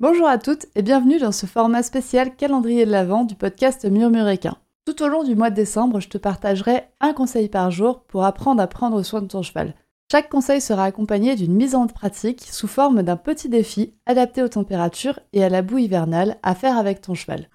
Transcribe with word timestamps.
Bonjour 0.00 0.26
à 0.26 0.38
toutes 0.38 0.66
et 0.74 0.80
bienvenue 0.80 1.18
dans 1.18 1.32
ce 1.32 1.44
format 1.44 1.82
spécial 1.82 2.34
calendrier 2.34 2.86
de 2.86 2.90
l'Avent 2.90 3.24
du 3.24 3.34
podcast 3.34 3.84
Murmuréquin. 3.84 4.56
Tout 4.86 5.02
au 5.02 5.08
long 5.08 5.24
du 5.24 5.34
mois 5.34 5.50
de 5.50 5.56
décembre, 5.56 6.00
je 6.00 6.08
te 6.08 6.16
partagerai 6.16 6.84
un 7.00 7.12
conseil 7.12 7.50
par 7.50 7.70
jour 7.70 8.04
pour 8.04 8.24
apprendre 8.24 8.62
à 8.62 8.66
prendre 8.66 9.02
soin 9.02 9.20
de 9.20 9.26
ton 9.26 9.42
cheval. 9.42 9.74
Chaque 10.10 10.30
conseil 10.30 10.62
sera 10.62 10.84
accompagné 10.84 11.36
d'une 11.36 11.54
mise 11.54 11.74
en 11.74 11.86
pratique 11.86 12.48
sous 12.50 12.66
forme 12.66 13.02
d'un 13.02 13.16
petit 13.16 13.50
défi 13.50 13.92
adapté 14.06 14.42
aux 14.42 14.48
températures 14.48 15.20
et 15.34 15.44
à 15.44 15.50
la 15.50 15.60
boue 15.60 15.78
hivernale 15.78 16.38
à 16.42 16.54
faire 16.54 16.78
avec 16.78 17.02
ton 17.02 17.14
cheval. 17.14 17.48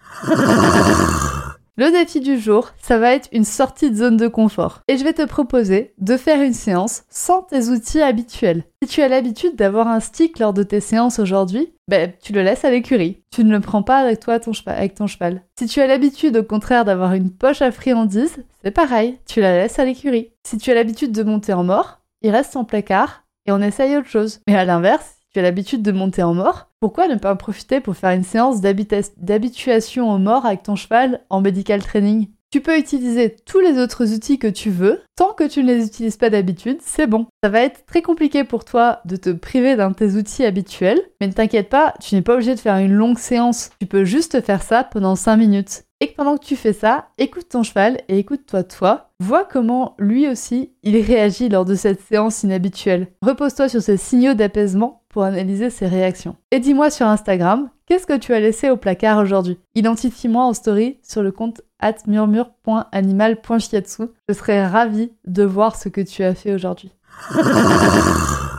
Le 1.77 1.91
défi 1.91 2.21
du 2.21 2.39
jour, 2.39 2.69
ça 2.81 2.97
va 2.97 3.11
être 3.11 3.27
une 3.33 3.43
sortie 3.43 3.91
de 3.91 3.97
zone 3.97 4.15
de 4.15 4.29
confort. 4.29 4.79
Et 4.87 4.97
je 4.97 5.03
vais 5.03 5.11
te 5.11 5.25
proposer 5.25 5.93
de 5.97 6.15
faire 6.15 6.41
une 6.41 6.53
séance 6.53 7.03
sans 7.09 7.41
tes 7.41 7.67
outils 7.67 8.01
habituels. 8.01 8.63
Si 8.81 8.87
tu 8.87 9.01
as 9.01 9.09
l'habitude 9.09 9.57
d'avoir 9.57 9.89
un 9.89 9.99
stick 9.99 10.39
lors 10.39 10.53
de 10.53 10.63
tes 10.63 10.79
séances 10.79 11.19
aujourd'hui, 11.19 11.73
ben, 11.89 12.13
tu 12.23 12.31
le 12.31 12.43
laisses 12.43 12.63
à 12.63 12.71
l'écurie. 12.71 13.23
Tu 13.29 13.43
ne 13.43 13.51
le 13.51 13.59
prends 13.59 13.83
pas 13.83 13.97
avec 13.97 14.21
toi 14.21 14.39
ton 14.39 14.53
cheval, 14.53 14.77
avec 14.77 14.95
ton 14.95 15.07
cheval. 15.07 15.41
Si 15.59 15.67
tu 15.67 15.81
as 15.81 15.87
l'habitude 15.87 16.37
au 16.37 16.43
contraire 16.43 16.85
d'avoir 16.85 17.11
une 17.11 17.29
poche 17.29 17.61
à 17.61 17.73
friandises, 17.73 18.37
c'est 18.63 18.71
pareil, 18.71 19.19
tu 19.25 19.41
la 19.41 19.57
laisses 19.57 19.77
à 19.77 19.83
l'écurie. 19.83 20.31
Si 20.47 20.57
tu 20.57 20.71
as 20.71 20.75
l'habitude 20.75 21.11
de 21.11 21.23
monter 21.23 21.51
en 21.51 21.65
mort, 21.65 21.99
il 22.21 22.31
reste 22.31 22.55
en 22.55 22.63
placard 22.63 23.25
et 23.47 23.51
on 23.51 23.61
essaye 23.61 23.97
autre 23.97 24.07
chose. 24.07 24.39
Mais 24.47 24.55
à 24.55 24.63
l'inverse, 24.63 25.15
tu 25.33 25.39
as 25.39 25.43
l'habitude 25.43 25.81
de 25.81 25.91
monter 25.91 26.23
en 26.23 26.33
mort, 26.33 26.69
pourquoi 26.85 27.07
ne 27.07 27.15
pas 27.15 27.33
en 27.33 27.35
profiter 27.35 27.79
pour 27.79 27.97
faire 27.97 28.11
une 28.11 28.23
séance 28.23 28.61
d'habituation 28.61 30.11
au 30.11 30.19
mort 30.19 30.45
avec 30.45 30.61
ton 30.61 30.75
cheval 30.75 31.21
en 31.31 31.41
medical 31.41 31.81
training? 31.81 32.27
Tu 32.51 32.61
peux 32.61 32.77
utiliser 32.77 33.35
tous 33.43 33.59
les 33.59 33.79
autres 33.79 34.13
outils 34.13 34.37
que 34.37 34.45
tu 34.45 34.69
veux, 34.69 35.01
tant 35.15 35.33
que 35.33 35.47
tu 35.47 35.63
ne 35.63 35.73
les 35.73 35.87
utilises 35.87 36.15
pas 36.15 36.29
d'habitude, 36.29 36.77
c'est 36.81 37.07
bon. 37.07 37.25
Ça 37.43 37.49
va 37.49 37.61
être 37.61 37.87
très 37.87 38.03
compliqué 38.03 38.43
pour 38.43 38.65
toi 38.65 38.99
de 39.05 39.15
te 39.15 39.31
priver 39.31 39.75
d'un 39.75 39.89
de 39.89 39.95
tes 39.95 40.11
outils 40.11 40.45
habituels, 40.45 41.01
mais 41.19 41.25
ne 41.25 41.33
t'inquiète 41.33 41.69
pas, 41.69 41.95
tu 41.99 42.13
n'es 42.13 42.21
pas 42.21 42.35
obligé 42.35 42.53
de 42.53 42.59
faire 42.59 42.77
une 42.77 42.93
longue 42.93 43.17
séance, 43.17 43.71
tu 43.81 43.87
peux 43.87 44.05
juste 44.05 44.39
faire 44.41 44.61
ça 44.61 44.83
pendant 44.83 45.15
5 45.15 45.37
minutes. 45.37 45.85
Et 46.01 46.07
pendant 46.07 46.37
que 46.37 46.45
tu 46.45 46.57
fais 46.57 46.73
ça, 46.73 47.07
écoute 47.17 47.49
ton 47.49 47.63
cheval 47.63 48.01
et 48.09 48.19
écoute-toi 48.19 48.63
toi. 48.63 49.09
Vois 49.21 49.45
comment 49.45 49.95
lui 49.97 50.27
aussi 50.27 50.73
il 50.83 51.01
réagit 51.01 51.47
lors 51.47 51.63
de 51.63 51.73
cette 51.73 52.01
séance 52.01 52.43
inhabituelle. 52.43 53.07
Repose-toi 53.21 53.69
sur 53.69 53.81
ces 53.81 53.95
signaux 53.95 54.33
d'apaisement 54.33 55.04
pour 55.15 55.23
analyser 55.23 55.69
ses 55.69 55.87
réactions. 55.87 56.35
Et 56.51 56.59
dis-moi 56.59 56.89
sur 56.89 57.07
Instagram, 57.07 57.69
qu'est-ce 57.85 58.05
que 58.05 58.17
tu 58.17 58.33
as 58.33 58.41
laissé 58.41 58.69
au 58.69 58.75
placard 58.75 59.17
aujourd'hui? 59.17 59.57
Identifie-moi 59.73 60.43
en 60.43 60.53
story 60.53 60.99
sur 61.03 61.23
le 61.23 61.31
compte 61.31 61.61
at 61.79 61.95
murmure.animal.fiatsu. 62.05 64.03
Je 64.27 64.33
serais 64.33 64.67
ravie 64.67 65.13
de 65.25 65.43
voir 65.43 65.77
ce 65.77 65.87
que 65.87 66.01
tu 66.01 66.21
as 66.21 66.35
fait 66.35 66.53
aujourd'hui. 66.53 66.91